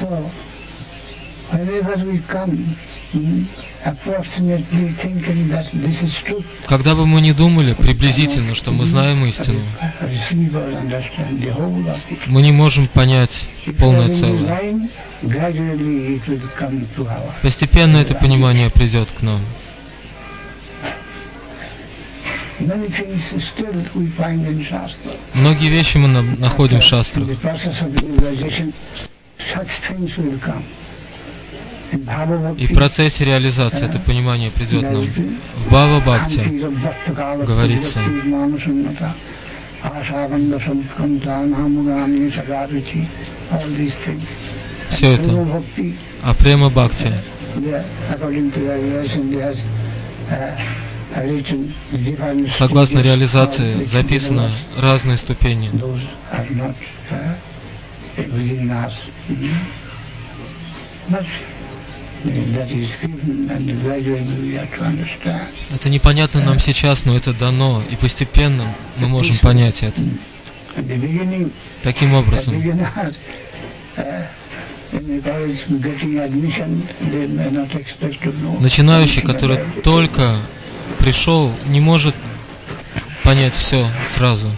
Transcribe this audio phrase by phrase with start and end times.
[0.00, 0.28] So,
[1.52, 2.76] whenever we come,
[3.12, 3.44] mm,
[3.84, 9.24] approximately thinking that this is truth, Когда бы мы ни думали приблизительно, что мы знаем
[9.26, 9.60] истину,
[12.26, 13.46] мы не можем понять
[13.78, 14.90] полное целое.
[17.42, 19.40] Постепенно это понимание придет к нам.
[25.34, 27.28] Многие вещи мы на- находим в шастрах.
[32.58, 35.04] И в процессе реализации это понимание придет нам.
[35.04, 36.40] В Бхава Бхакти
[37.44, 38.00] говорится.
[44.88, 45.62] Все это.
[46.22, 47.12] А према Бхакти,
[50.30, 50.56] uh,
[52.52, 55.70] согласно реализации, записаны разные ступени.
[58.34, 58.90] Uh.
[59.28, 59.50] Mhm.
[61.10, 61.24] Uh,
[64.70, 65.48] to understand.
[65.70, 70.02] Это непонятно нам сейчас, но это дано, и постепенно мы можем понять это.
[71.82, 73.12] Таким образом, uh,
[78.60, 80.36] начинающий, который только
[80.98, 82.14] пришел, не может
[83.22, 84.48] понять все сразу.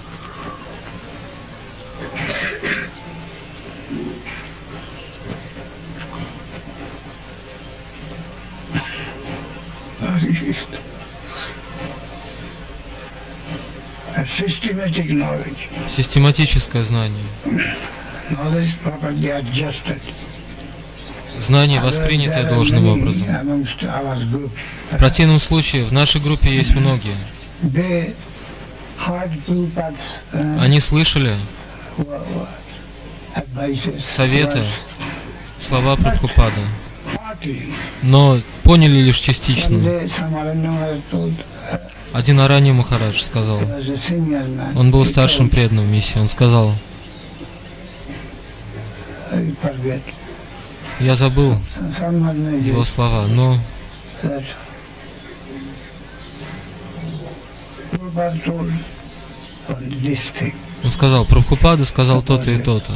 [14.16, 17.24] A systematic knowledge, Систематическое знание.
[18.30, 20.00] knowledge properly adjusted.
[21.38, 23.28] Знание, воспринятое There are должным образом.
[23.28, 24.50] our group.
[24.90, 27.14] В противном случае в нашей группе есть многие.
[27.62, 28.14] Uh,
[30.58, 31.36] Они слышали
[34.06, 34.64] советы,
[35.58, 36.85] слова Прабхупады, partly.
[38.02, 39.78] Но поняли лишь частично.
[42.12, 43.60] Один Аранья Махарадж сказал,
[44.74, 46.74] он был старшим преданным миссии, он сказал,
[51.00, 51.58] я забыл
[52.62, 53.58] его слова, но
[60.82, 62.94] он сказал, Прабхупада сказал то-то и то-то.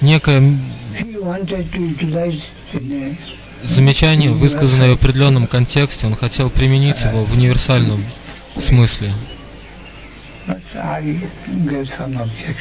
[0.00, 0.58] Некое
[3.64, 8.04] замечание, высказанное в определенном контексте, он хотел применить его в универсальном
[8.56, 9.12] смысле.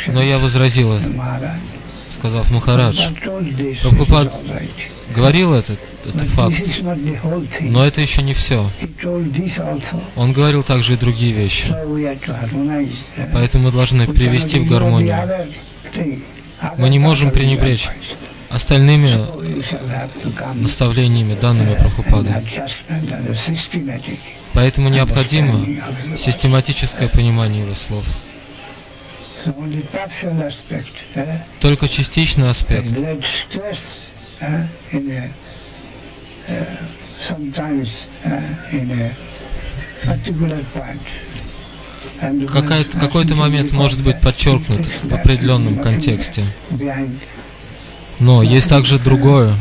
[0.07, 1.84] Но я возразил to это, Maharaj.
[2.15, 4.69] Сказав, Махарадж, right.
[5.13, 6.67] говорил это, это факт,
[7.59, 8.69] но это еще не все.
[10.15, 11.67] Он говорил также и другие вещи.
[13.33, 15.51] Поэтому мы должны привести в гармонию.
[16.77, 17.87] Мы не можем пренебречь
[18.49, 19.25] остальными
[20.55, 22.43] наставлениями, данными Прабхупады.
[24.53, 25.65] Поэтому необходимо
[26.17, 28.05] систематическое понимание его слов.
[28.07, 29.34] So only partial aspect, uh,
[31.59, 32.91] Только частичный аспект.
[42.19, 46.45] One какой-то момент может быть подчеркнут в определенном контексте.
[48.19, 49.55] Но есть также другое,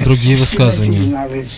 [0.00, 1.52] другие высказывания.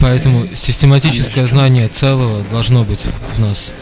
[0.00, 3.72] Поэтому систематическое знание целого должно быть в нас.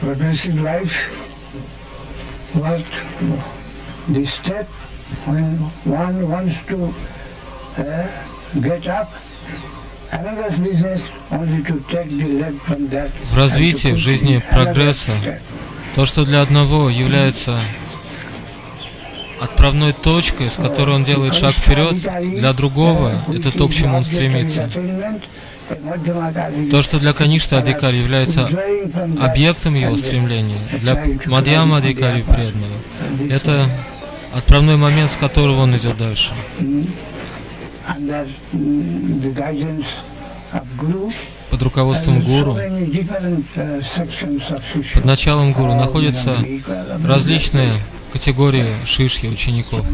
[0.00, 0.92] Progressive life,
[4.08, 4.66] the step
[5.26, 6.94] when one wants to
[7.76, 8.31] uh,
[13.30, 15.12] В развитии, в жизни прогресса.
[15.94, 17.60] То, что для одного является
[19.40, 21.96] отправной точкой, с которой он делает шаг вперед,
[22.38, 24.70] для другого это то, к чему он стремится.
[26.70, 28.48] То, что для Каништа Адикари является
[29.20, 32.74] объектом его стремления, для Мадьяма Адикари преданного,
[33.30, 33.66] это
[34.34, 36.32] отправной момент, с которого он идет дальше.
[41.50, 42.56] Под руководством гуру,
[44.94, 46.36] под началом гуру находятся
[47.04, 47.74] различные
[48.12, 49.86] категории шишьи учеников.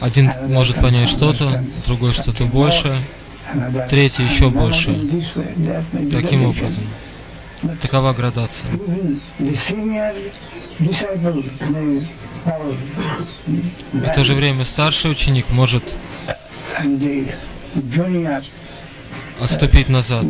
[0.00, 3.00] Один может понять что-то, другой что-то больше,
[3.88, 4.98] третий еще больше.
[6.12, 6.84] Таким образом.
[7.80, 8.70] Такова градация.
[13.92, 15.96] В то же время старший ученик может
[19.40, 20.26] отступить назад,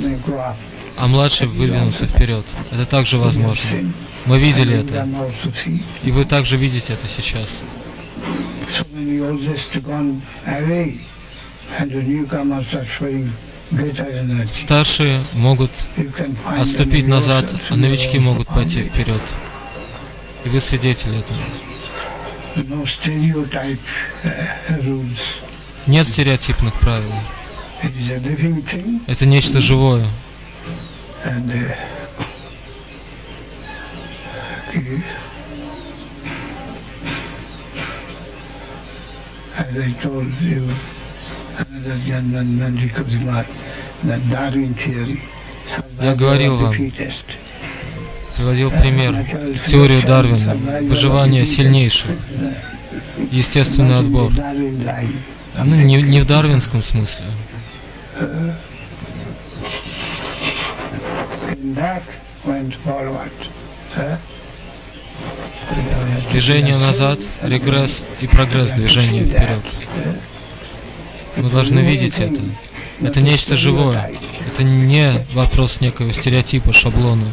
[0.97, 2.47] а младший выдвинуться вперед.
[2.73, 3.93] Это также возможно.
[4.25, 5.07] Мы видели это.
[6.05, 7.61] И вы также видите это сейчас.
[14.55, 15.71] Старшие могут
[16.47, 19.23] отступить назад, а новички могут пойти вперед.
[20.45, 21.41] И вы свидетели этого.
[25.87, 27.13] Нет стереотипных правил.
[29.07, 30.07] Это нечто живое.
[39.59, 40.69] As I told you,
[41.57, 43.47] another Janman Kumar,
[44.05, 45.23] that Darwin theory.
[46.01, 46.75] Я говорил вам,
[48.37, 49.25] приводил пример,
[49.67, 52.11] теорию Дарвина, выживание сильнейших,
[53.31, 54.33] естественный отбор.
[55.59, 57.25] Ну, не, не в дарвинском смысле.
[66.31, 69.63] Движение назад, регресс и прогресс движения вперед.
[71.37, 72.41] Мы должны видеть это.
[73.01, 74.11] Это нечто живое.
[74.57, 77.27] Это не вопрос некого стереотипа, шаблона.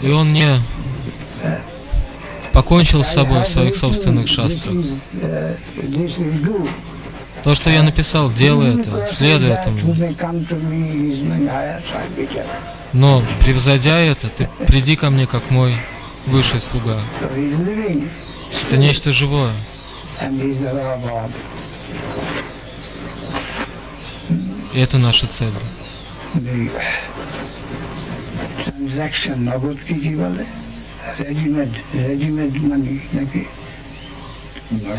[0.00, 0.58] И он не
[2.54, 4.74] покончил с собой в своих собственных шастрах.
[7.42, 9.94] То, что я написал, делай это, следуй этому.
[12.92, 15.74] Но, превзойдя это, ты приди ко мне, как мой
[16.26, 17.00] высший слуга.
[18.66, 19.52] Это нечто живое.
[24.72, 25.52] И это наша цель.
[28.66, 29.48] Transaction,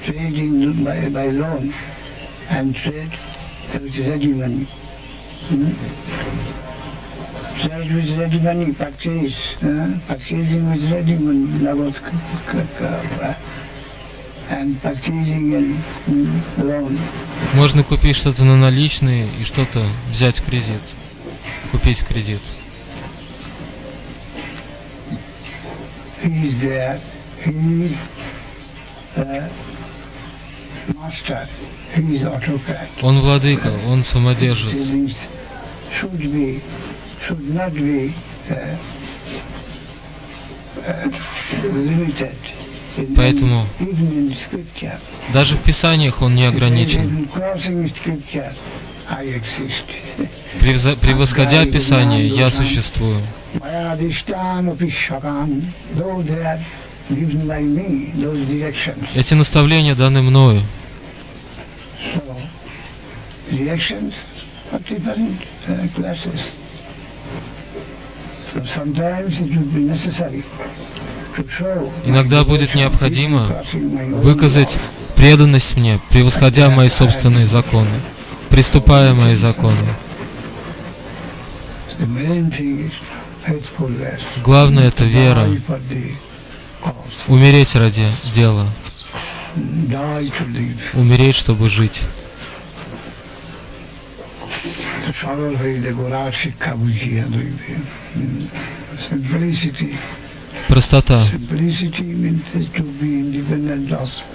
[0.06, 0.54] trading
[0.84, 1.64] by, by loan
[2.48, 3.12] and trade
[3.74, 4.64] with ready money.
[5.48, 5.72] Hmm?
[7.60, 11.94] Trade with ready money, purchase, uh, purchasing with ready money, nagod
[17.54, 20.82] Можно купить что-то на наличные и что-то взять в кредит.
[21.70, 22.40] Купить кредит.
[33.01, 34.91] Он владыка, он самодержец.
[43.15, 43.67] Поэтому
[45.33, 47.29] даже в Писаниях он не ограничен.
[51.01, 53.21] Превосходя Писание, я существую.
[59.15, 60.61] Эти наставления даны мною.
[72.05, 74.77] Иногда будет необходимо выказать
[75.15, 78.01] преданность мне, превосходя мои собственные законы,
[78.49, 79.77] приступая мои законы.
[84.43, 85.49] Главное это вера,
[87.27, 88.67] умереть ради дела,
[90.93, 92.01] умереть, чтобы жить.
[100.67, 101.25] Простота.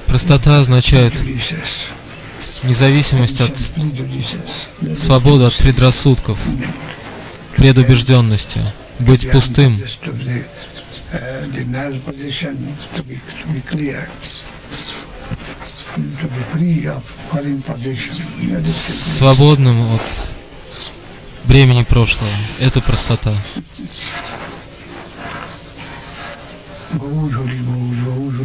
[0.06, 1.14] Простота означает
[2.62, 3.58] независимость от
[4.96, 6.38] свободы от предрассудков,
[7.56, 8.64] предубежденности,
[9.04, 9.82] быть пустым.
[18.66, 20.32] Свободным от
[21.44, 22.30] бремени прошлого.
[22.60, 23.34] Это простота.
[26.92, 27.58] Гаур Хари
[28.04, 28.41] Гаур.